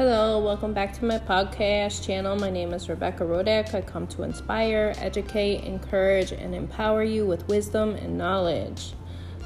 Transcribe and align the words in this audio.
Hello, 0.00 0.42
welcome 0.42 0.72
back 0.72 0.94
to 0.94 1.04
my 1.04 1.18
podcast 1.18 2.06
channel. 2.06 2.34
My 2.34 2.48
name 2.48 2.72
is 2.72 2.88
Rebecca 2.88 3.22
Rodek. 3.22 3.74
I 3.74 3.82
come 3.82 4.06
to 4.06 4.22
inspire, 4.22 4.94
educate, 4.96 5.64
encourage, 5.64 6.32
and 6.32 6.54
empower 6.54 7.02
you 7.02 7.26
with 7.26 7.46
wisdom 7.48 7.96
and 7.96 8.16
knowledge. 8.16 8.94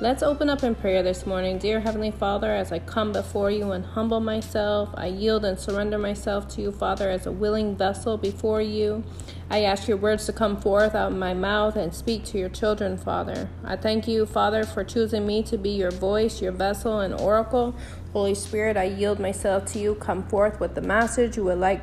Let's 0.01 0.23
open 0.23 0.49
up 0.49 0.63
in 0.63 0.77
prayer 0.77 1.03
this 1.03 1.27
morning. 1.27 1.59
Dear 1.59 1.81
Heavenly 1.81 2.13
Father, 2.13 2.53
as 2.53 2.71
I 2.71 2.79
come 2.79 3.11
before 3.11 3.51
you 3.51 3.73
and 3.73 3.85
humble 3.85 4.21
myself, 4.21 4.91
I 4.95 5.07
yield 5.07 5.45
and 5.45 5.59
surrender 5.59 5.99
myself 5.99 6.47
to 6.51 6.63
you, 6.63 6.71
Father, 6.71 7.11
as 7.11 7.27
a 7.27 7.33
willing 7.33 7.77
vessel 7.77 8.17
before 8.17 8.63
you. 8.63 9.03
I 9.51 9.63
ask 9.63 9.87
your 9.87 9.99
words 9.99 10.27
to 10.27 10.33
come 10.33 10.61
forth 10.61 10.95
out 10.95 11.13
of 11.13 11.19
my 11.19 11.35
mouth 11.35 11.77
and 11.77 11.95
speak 11.95 12.25
to 12.27 12.39
your 12.39 12.49
children, 12.49 12.97
Father. 12.97 13.49
I 13.63 13.77
thank 13.77 14.09
you, 14.09 14.27
Father, 14.27 14.65
for 14.65 14.85
choosing 14.85 15.27
me 15.27 15.43
to 15.45 15.59
be 15.59 15.71
your 15.71 15.91
voice, 15.91 16.41
your 16.41 16.53
vessel, 16.53 17.01
and 17.01 17.15
oracle. 17.21 17.75
Holy 18.13 18.35
Spirit, 18.35 18.77
I 18.77 18.85
yield 18.85 19.21
myself 19.21 19.67
to 19.73 19.79
you. 19.79 19.97
Come 19.97 20.27
forth 20.29 20.61
with 20.61 20.75
the 20.75 20.81
message 20.81 21.37
you 21.37 21.45
would 21.45 21.59
like 21.59 21.83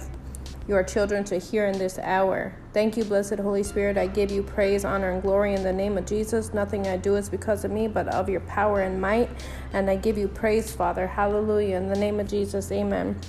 your 0.67 0.83
children 0.83 1.23
to 1.25 1.37
hear 1.37 1.67
in 1.67 1.77
this 1.77 1.99
hour. 1.99 2.55
Thank 2.73 2.97
you, 2.97 3.03
blessed 3.03 3.39
Holy 3.39 3.63
Spirit. 3.63 3.97
I 3.97 4.07
give 4.07 4.31
you 4.31 4.41
praise, 4.41 4.85
honor, 4.85 5.11
and 5.11 5.21
glory 5.21 5.53
in 5.53 5.63
the 5.63 5.73
name 5.73 5.97
of 5.97 6.05
Jesus. 6.05 6.53
Nothing 6.53 6.87
I 6.87 6.97
do 6.97 7.15
is 7.15 7.29
because 7.29 7.65
of 7.65 7.71
me, 7.71 7.87
but 7.87 8.07
of 8.07 8.29
your 8.29 8.39
power 8.41 8.81
and 8.81 8.99
might. 9.01 9.29
And 9.73 9.89
I 9.89 9.97
give 9.97 10.17
you 10.17 10.27
praise, 10.27 10.73
Father. 10.73 11.07
Hallelujah. 11.07 11.77
In 11.77 11.89
the 11.89 11.99
name 11.99 12.19
of 12.19 12.27
Jesus, 12.27 12.71
amen. 12.71 13.19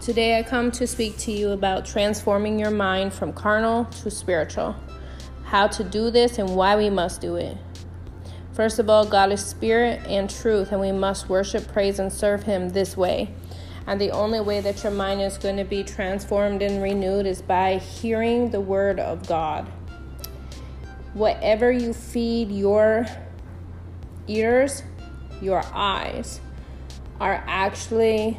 Today 0.00 0.38
I 0.38 0.42
come 0.42 0.70
to 0.72 0.86
speak 0.86 1.18
to 1.18 1.30
you 1.30 1.50
about 1.50 1.84
transforming 1.84 2.58
your 2.58 2.70
mind 2.70 3.12
from 3.12 3.34
carnal 3.34 3.84
to 3.84 4.10
spiritual. 4.10 4.74
How 5.44 5.66
to 5.66 5.84
do 5.84 6.10
this 6.10 6.38
and 6.38 6.56
why 6.56 6.74
we 6.74 6.88
must 6.88 7.20
do 7.20 7.36
it. 7.36 7.58
First 8.54 8.78
of 8.78 8.88
all, 8.88 9.04
God 9.04 9.30
is 9.30 9.44
spirit 9.44 10.00
and 10.06 10.30
truth, 10.30 10.72
and 10.72 10.80
we 10.80 10.90
must 10.90 11.28
worship, 11.28 11.68
praise, 11.70 11.98
and 11.98 12.10
serve 12.10 12.44
Him 12.44 12.70
this 12.70 12.96
way. 12.96 13.34
And 13.86 14.00
the 14.00 14.10
only 14.10 14.40
way 14.40 14.62
that 14.62 14.82
your 14.82 14.90
mind 14.90 15.20
is 15.20 15.36
going 15.36 15.58
to 15.58 15.64
be 15.64 15.84
transformed 15.84 16.62
and 16.62 16.82
renewed 16.82 17.26
is 17.26 17.42
by 17.42 17.76
hearing 17.76 18.52
the 18.52 18.60
word 18.60 18.98
of 18.98 19.28
God. 19.28 19.70
Whatever 21.12 21.70
you 21.70 21.92
feed 21.92 22.50
your 22.50 23.04
ears, 24.28 24.82
your 25.42 25.62
eyes 25.74 26.40
are 27.20 27.44
actually 27.46 28.38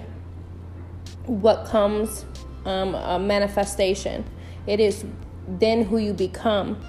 what 1.25 1.66
comes 1.66 2.25
um, 2.66 2.95
a 2.95 3.19
manifestation. 3.19 4.25
It 4.67 4.80
is 4.80 5.05
then 5.47 5.83
who 5.83 5.97
you 5.97 6.13
become. 6.13 6.80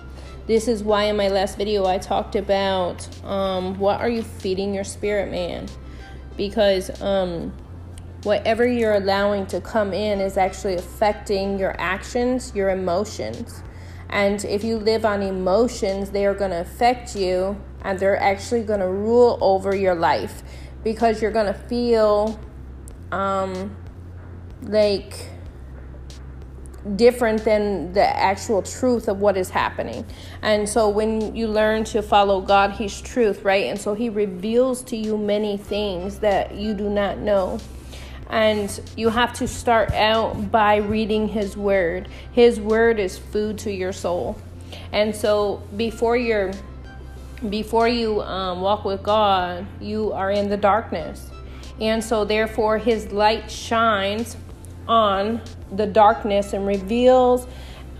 This 0.46 0.68
is 0.68 0.82
why 0.82 1.04
in 1.04 1.16
my 1.16 1.28
last 1.28 1.56
video 1.56 1.86
I 1.86 1.98
talked 1.98 2.34
about 2.34 3.08
um, 3.24 3.78
what 3.78 4.00
are 4.00 4.08
you 4.08 4.22
feeding 4.22 4.74
your 4.74 4.84
spirit 4.84 5.30
man? 5.30 5.68
Because 6.36 7.00
um, 7.00 7.52
whatever 8.24 8.66
you're 8.66 8.94
allowing 8.94 9.46
to 9.46 9.60
come 9.60 9.92
in 9.92 10.20
is 10.20 10.36
actually 10.36 10.74
affecting 10.74 11.58
your 11.58 11.74
actions, 11.80 12.52
your 12.54 12.70
emotions. 12.70 13.62
And 14.10 14.44
if 14.44 14.62
you 14.64 14.76
live 14.76 15.04
on 15.04 15.22
emotions, 15.22 16.10
they 16.10 16.26
are 16.26 16.34
going 16.34 16.50
to 16.50 16.60
affect 16.60 17.16
you 17.16 17.60
and 17.82 17.98
they're 17.98 18.20
actually 18.20 18.62
going 18.62 18.80
to 18.80 18.88
rule 18.88 19.38
over 19.40 19.74
your 19.74 19.94
life 19.94 20.42
because 20.84 21.22
you're 21.22 21.30
going 21.30 21.46
to 21.46 21.58
feel 21.58 22.38
um, 23.10 23.74
like 24.62 25.28
different 26.96 27.44
than 27.44 27.92
the 27.92 28.04
actual 28.04 28.62
truth 28.62 29.08
of 29.08 29.18
what 29.18 29.36
is 29.36 29.50
happening. 29.50 30.04
And 30.42 30.68
so 30.68 30.88
when 30.88 31.36
you 31.36 31.46
learn 31.46 31.84
to 31.84 32.02
follow 32.02 32.40
God, 32.40 32.72
He's 32.72 33.00
truth, 33.00 33.44
right? 33.44 33.66
And 33.66 33.80
so 33.80 33.94
He 33.94 34.08
reveals 34.08 34.82
to 34.84 34.96
you 34.96 35.16
many 35.16 35.56
things 35.56 36.18
that 36.20 36.54
you 36.54 36.74
do 36.74 36.88
not 36.88 37.18
know 37.18 37.60
and 38.32 38.80
you 38.96 39.10
have 39.10 39.34
to 39.34 39.46
start 39.46 39.92
out 39.92 40.50
by 40.50 40.76
reading 40.76 41.28
his 41.28 41.56
word 41.56 42.08
his 42.32 42.58
word 42.58 42.98
is 42.98 43.18
food 43.18 43.58
to 43.58 43.70
your 43.70 43.92
soul 43.92 44.36
and 44.90 45.14
so 45.14 45.62
before 45.76 46.16
you're 46.16 46.50
before 47.50 47.86
you 47.86 48.22
um, 48.22 48.60
walk 48.62 48.84
with 48.84 49.02
god 49.02 49.66
you 49.80 50.12
are 50.12 50.30
in 50.30 50.48
the 50.48 50.56
darkness 50.56 51.30
and 51.78 52.02
so 52.02 52.24
therefore 52.24 52.78
his 52.78 53.12
light 53.12 53.50
shines 53.50 54.36
on 54.88 55.40
the 55.72 55.86
darkness 55.86 56.52
and 56.52 56.66
reveals 56.66 57.46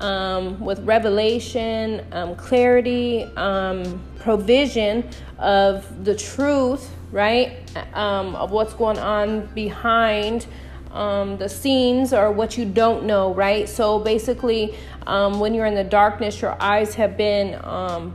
um, 0.01 0.59
with 0.61 0.81
revelation 0.81 2.05
um, 2.13 2.35
clarity 2.35 3.25
um, 3.37 4.03
provision 4.19 5.09
of 5.39 6.05
the 6.05 6.15
truth 6.15 6.91
right? 7.13 7.59
Um, 7.95 8.35
of 8.35 8.51
what's 8.51 8.73
going 8.73 8.99
on 8.99 9.47
behind 9.55 10.47
um, 10.91 11.37
the 11.39 11.49
scenes 11.49 12.13
or 12.13 12.33
what 12.33 12.59
you 12.59 12.65
don't 12.65 13.05
know, 13.05 13.33
right? 13.33 13.69
So 13.69 13.99
basically, 13.99 14.77
um, 15.07 15.39
when 15.39 15.55
you're 15.55 15.67
in 15.67 15.75
the 15.75 15.85
darkness, 15.85 16.41
your 16.41 16.61
eyes 16.61 16.95
have 16.95 17.17
been 17.17 17.61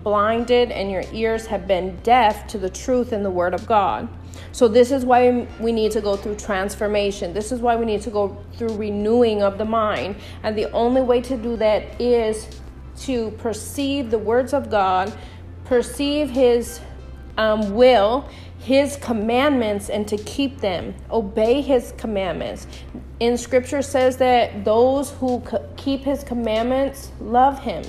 blinded 0.03 0.71
and 0.71 0.91
your 0.91 1.03
ears 1.13 1.45
have 1.47 1.67
been 1.67 1.95
deaf 1.97 2.47
to 2.47 2.57
the 2.57 2.69
truth 2.69 3.11
and 3.11 3.23
the 3.23 3.31
Word 3.31 3.53
of 3.53 3.65
God. 3.65 4.09
So, 4.57 4.67
this 4.67 4.91
is 4.91 5.05
why 5.05 5.47
we 5.59 5.71
need 5.71 5.91
to 5.91 6.01
go 6.01 6.15
through 6.15 6.37
transformation. 6.37 7.31
This 7.31 7.51
is 7.51 7.61
why 7.61 7.75
we 7.75 7.85
need 7.85 8.01
to 8.01 8.09
go 8.09 8.43
through 8.53 8.75
renewing 8.75 9.43
of 9.43 9.59
the 9.59 9.65
mind. 9.65 10.15
And 10.41 10.57
the 10.57 10.71
only 10.71 11.01
way 11.01 11.21
to 11.21 11.37
do 11.37 11.57
that 11.57 12.01
is 12.01 12.47
to 13.01 13.29
perceive 13.37 14.09
the 14.09 14.17
words 14.17 14.53
of 14.53 14.71
God, 14.71 15.15
perceive 15.65 16.31
His 16.31 16.79
um, 17.37 17.75
will, 17.75 18.27
his 18.57 18.95
commandments 18.97 19.89
and 19.89 20.07
to 20.07 20.17
keep 20.17 20.59
them. 20.59 20.95
Obey 21.11 21.61
his 21.61 21.93
commandments. 21.97 22.65
In 23.19 23.37
scripture 23.37 23.83
says 23.83 24.17
that 24.17 24.65
those 24.65 25.11
who 25.11 25.43
keep 25.75 26.01
his 26.01 26.23
commandments 26.23 27.11
love 27.19 27.59
him. 27.59 27.83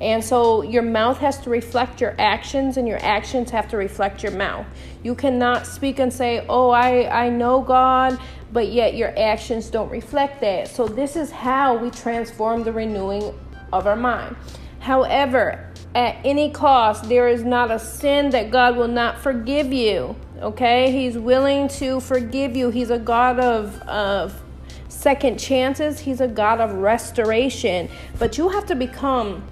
And 0.00 0.24
so 0.24 0.62
your 0.62 0.82
mouth 0.82 1.18
has 1.18 1.38
to 1.40 1.50
reflect 1.50 2.00
your 2.00 2.14
actions 2.18 2.76
and 2.76 2.88
your 2.88 2.98
actions 3.02 3.50
have 3.50 3.68
to 3.68 3.76
reflect 3.76 4.22
your 4.22 4.32
mouth. 4.32 4.66
You 5.02 5.14
cannot 5.14 5.66
speak 5.66 5.98
and 5.98 6.12
say, 6.12 6.44
"Oh, 6.48 6.70
I 6.70 7.26
I 7.26 7.28
know 7.28 7.60
God," 7.60 8.18
but 8.52 8.68
yet 8.68 8.94
your 8.94 9.12
actions 9.18 9.68
don't 9.70 9.90
reflect 9.90 10.40
that. 10.40 10.68
So 10.68 10.88
this 10.88 11.16
is 11.16 11.30
how 11.30 11.76
we 11.76 11.90
transform 11.90 12.64
the 12.64 12.72
renewing 12.72 13.34
of 13.72 13.86
our 13.86 13.96
mind. 13.96 14.36
However, 14.80 15.70
at 15.94 16.16
any 16.24 16.50
cost. 16.50 17.08
There 17.08 17.28
is 17.28 17.42
not 17.42 17.70
a 17.70 17.78
sin 17.78 18.30
that 18.30 18.50
God 18.50 18.76
will 18.76 18.88
not 18.88 19.18
forgive 19.18 19.72
you. 19.72 20.16
Okay? 20.40 20.90
He's 20.92 21.18
willing 21.18 21.68
to 21.68 22.00
forgive 22.00 22.56
you. 22.56 22.70
He's 22.70 22.90
a 22.90 22.98
God 22.98 23.40
of, 23.40 23.80
of 23.82 24.40
second 24.88 25.38
chances, 25.38 26.00
He's 26.00 26.20
a 26.20 26.28
God 26.28 26.60
of 26.60 26.72
restoration. 26.74 27.88
But 28.18 28.38
you 28.38 28.50
have 28.50 28.66
to 28.66 28.74
become 28.74 29.46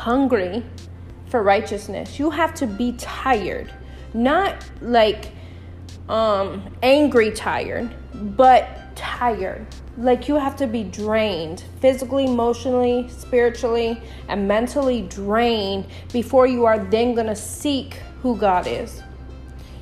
hungry 0.00 0.64
for 1.28 1.42
righteousness. 1.42 2.18
You 2.18 2.30
have 2.30 2.54
to 2.54 2.66
be 2.66 2.92
tired. 2.92 3.72
Not 4.14 4.64
like 4.80 5.32
um 6.08 6.74
angry 6.82 7.30
tired, 7.30 7.94
but 8.36 8.96
tired 8.96 9.66
like 10.00 10.28
you 10.28 10.36
have 10.36 10.56
to 10.56 10.66
be 10.66 10.82
drained 10.82 11.64
physically, 11.80 12.24
emotionally, 12.24 13.08
spiritually, 13.08 14.00
and 14.28 14.48
mentally 14.48 15.02
drained 15.02 15.86
before 16.12 16.46
you 16.46 16.64
are 16.64 16.78
then 16.78 17.14
going 17.14 17.26
to 17.26 17.36
seek 17.36 17.94
who 18.22 18.36
God 18.36 18.66
is. 18.66 19.02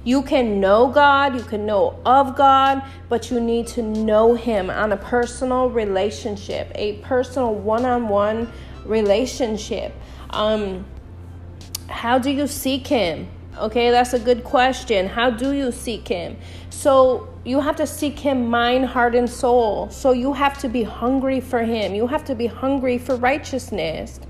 You 0.04 0.22
can 0.22 0.60
know 0.60 0.88
God, 0.88 1.36
you 1.36 1.42
can 1.42 1.66
know 1.66 2.00
of 2.04 2.34
God, 2.34 2.82
but 3.08 3.30
you 3.30 3.40
need 3.40 3.66
to 3.68 3.82
know 3.82 4.34
Him 4.34 4.70
on 4.70 4.92
a 4.92 4.96
personal 4.96 5.70
relationship, 5.70 6.72
a 6.74 6.94
personal 6.98 7.54
one 7.54 7.84
on 7.84 8.08
one 8.08 8.50
relationship. 8.88 9.94
Um, 10.30 10.86
how 11.88 12.18
do 12.18 12.30
you 12.30 12.46
seek 12.46 12.86
Him? 12.86 13.28
Okay, 13.58 13.90
that's 13.90 14.12
a 14.12 14.18
good 14.18 14.44
question. 14.44 15.06
How 15.06 15.30
do 15.30 15.52
you 15.52 15.72
seek 15.72 16.08
Him? 16.08 16.36
So, 16.70 17.28
you 17.44 17.60
have 17.60 17.76
to 17.76 17.86
seek 17.86 18.18
Him 18.18 18.46
mind, 18.46 18.86
heart, 18.86 19.14
and 19.14 19.28
soul. 19.28 19.90
So, 19.90 20.12
you 20.12 20.32
have 20.32 20.58
to 20.58 20.68
be 20.68 20.82
hungry 20.84 21.40
for 21.40 21.62
Him. 21.62 21.94
You 21.94 22.06
have 22.06 22.24
to 22.26 22.34
be 22.34 22.46
hungry 22.46 22.98
for 22.98 23.16
righteousness. 23.16 24.20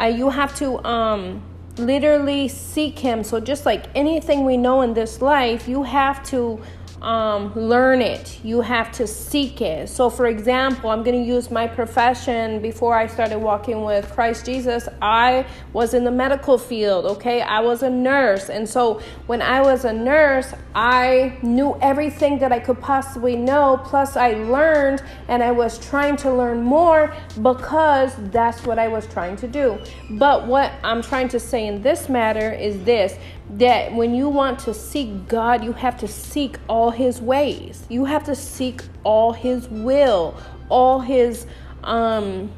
Uh, 0.00 0.06
you 0.06 0.30
have 0.30 0.56
to 0.56 0.84
um, 0.84 1.42
literally 1.76 2.48
seek 2.48 2.98
Him. 2.98 3.22
So, 3.22 3.38
just 3.38 3.64
like 3.64 3.84
anything 3.94 4.44
we 4.44 4.56
know 4.56 4.82
in 4.82 4.94
this 4.94 5.22
life, 5.22 5.68
you 5.68 5.84
have 5.84 6.24
to 6.30 6.60
um, 7.02 7.52
learn 7.54 8.00
it. 8.00 8.38
You 8.44 8.60
have 8.60 8.92
to 8.92 9.06
seek 9.06 9.60
it. 9.60 9.88
So, 9.88 10.08
for 10.08 10.26
example, 10.26 10.88
I'm 10.90 11.02
going 11.02 11.20
to 11.20 11.28
use 11.28 11.50
my 11.50 11.66
profession. 11.66 12.62
Before 12.62 12.94
I 12.94 13.08
started 13.08 13.38
walking 13.38 13.82
with 13.82 14.10
Christ 14.12 14.46
Jesus, 14.46 14.88
I 15.02 15.44
was 15.72 15.94
in 15.94 16.04
the 16.04 16.12
medical 16.12 16.56
field, 16.56 17.04
okay? 17.04 17.42
I 17.42 17.60
was 17.60 17.82
a 17.82 17.90
nurse. 17.90 18.48
And 18.50 18.68
so, 18.68 19.00
when 19.26 19.42
I 19.42 19.60
was 19.60 19.84
a 19.84 19.92
nurse, 19.92 20.54
I 20.76 21.36
knew 21.42 21.76
everything 21.82 22.38
that 22.38 22.52
I 22.52 22.60
could 22.60 22.80
possibly 22.80 23.34
know. 23.34 23.80
Plus, 23.84 24.16
I 24.16 24.34
learned 24.34 25.02
and 25.26 25.42
I 25.42 25.50
was 25.50 25.78
trying 25.84 26.16
to 26.18 26.32
learn 26.32 26.62
more 26.62 27.12
because 27.42 28.14
that's 28.30 28.64
what 28.64 28.78
I 28.78 28.86
was 28.86 29.08
trying 29.08 29.34
to 29.36 29.48
do. 29.48 29.78
But 30.10 30.46
what 30.46 30.72
I'm 30.84 31.02
trying 31.02 31.28
to 31.30 31.40
say 31.40 31.66
in 31.66 31.82
this 31.82 32.08
matter 32.08 32.52
is 32.52 32.84
this 32.84 33.16
that 33.50 33.94
when 33.94 34.14
you 34.14 34.28
want 34.28 34.58
to 34.60 34.74
seek 34.74 35.28
God, 35.28 35.62
you 35.64 35.72
have 35.72 35.98
to 35.98 36.08
seek 36.08 36.56
all 36.68 36.90
his 36.90 37.20
ways. 37.20 37.86
You 37.88 38.04
have 38.06 38.24
to 38.24 38.34
seek 38.34 38.82
all 39.04 39.32
his 39.32 39.68
will, 39.68 40.36
all 40.68 41.00
his 41.00 41.46
um 41.84 42.50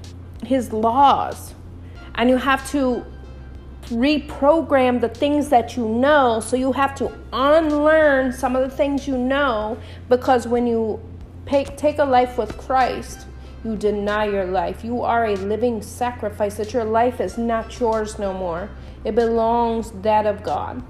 his 0.44 0.72
laws. 0.72 1.54
And 2.14 2.31
you 2.31 2.36
have 2.36 2.69
to 2.70 3.04
reprogram 3.86 5.00
the 5.00 5.08
things 5.08 5.48
that 5.50 5.76
you 5.76 5.88
know. 5.88 6.40
So 6.40 6.56
you 6.56 6.72
have 6.72 6.94
to 6.96 7.12
unlearn 7.32 8.32
some 8.32 8.56
of 8.56 8.69
the 8.69 8.75
things 8.75 9.06
you 9.06 9.16
know 9.16 9.78
because 10.08 10.46
when 10.46 10.66
you 10.66 11.00
pay, 11.46 11.64
take 11.64 11.98
a 11.98 12.04
life 12.04 12.38
with 12.38 12.56
Christ, 12.56 13.26
you 13.64 13.76
deny 13.76 14.26
your 14.26 14.44
life. 14.44 14.84
You 14.84 15.02
are 15.02 15.25
a 15.25 15.37
living 15.37 15.81
sacrifice, 15.82 16.56
that 16.56 16.72
your 16.72 16.84
life 16.84 17.20
is 17.20 17.38
not 17.38 17.81
yours 17.81 18.19
no 18.19 18.32
more. 18.32 18.70
It 19.05 19.14
belongs 19.14 19.90
that 20.02 20.26
of 20.26 20.43
God. 20.43 20.82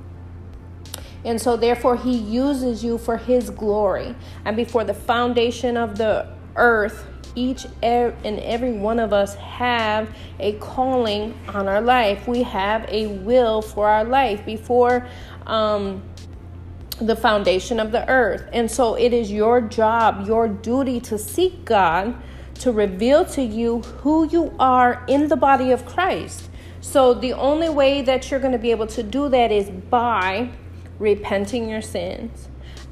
And 1.24 1.40
so, 1.40 1.56
therefore, 1.56 1.96
He 1.96 2.16
uses 2.16 2.84
you 2.84 2.98
for 2.98 3.16
His 3.16 3.50
glory. 3.50 4.14
And 4.44 4.56
before 4.56 4.84
the 4.84 4.94
foundation 4.94 5.76
of 5.76 5.96
the 5.96 6.28
earth, 6.56 7.06
each 7.36 7.66
and 7.82 8.14
every 8.22 8.72
one 8.72 8.98
of 9.00 9.12
us 9.12 9.34
have 9.36 10.08
a 10.38 10.52
calling 10.54 11.34
on 11.48 11.66
our 11.66 11.80
life. 11.80 12.28
We 12.28 12.42
have 12.42 12.84
a 12.88 13.08
will 13.08 13.62
for 13.62 13.88
our 13.88 14.04
life 14.04 14.44
before 14.44 15.08
um, 15.46 16.02
the 17.00 17.16
foundation 17.16 17.80
of 17.80 17.90
the 17.90 18.08
earth. 18.08 18.48
And 18.52 18.70
so 18.70 18.94
it 18.94 19.12
is 19.12 19.32
your 19.32 19.60
job, 19.60 20.26
your 20.26 20.46
duty 20.46 21.00
to 21.00 21.18
seek 21.18 21.64
God 21.64 22.14
to 22.60 22.72
reveal 22.72 23.24
to 23.24 23.42
you 23.42 23.80
who 24.02 24.28
you 24.28 24.54
are 24.58 25.04
in 25.08 25.28
the 25.28 25.36
body 25.36 25.70
of 25.70 25.84
Christ. 25.84 26.48
So 26.80 27.14
the 27.14 27.32
only 27.32 27.68
way 27.68 28.02
that 28.02 28.30
you're 28.30 28.40
going 28.40 28.52
to 28.52 28.58
be 28.58 28.70
able 28.70 28.86
to 28.88 29.02
do 29.02 29.28
that 29.28 29.50
is 29.50 29.70
by 29.70 30.50
repenting 30.98 31.68
your 31.68 31.82
sins, 31.82 32.48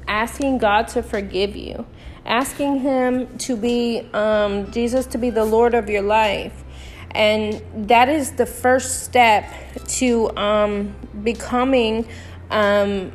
asking 0.07 0.57
God 0.57 0.87
to 0.89 1.03
forgive 1.03 1.55
you, 1.55 1.85
asking 2.25 2.79
Him 2.79 3.37
to 3.39 3.55
be, 3.55 4.09
um, 4.13 4.71
Jesus 4.71 5.05
to 5.07 5.17
be 5.17 5.29
the 5.29 5.45
Lord 5.45 5.73
of 5.73 5.89
your 5.89 6.01
life. 6.01 6.63
And 7.11 7.61
that 7.87 8.09
is 8.09 8.31
the 8.31 8.47
first 8.47 9.03
step 9.03 9.51
to 9.99 10.35
um, 10.35 10.95
becoming 11.23 12.07
um, 12.49 13.11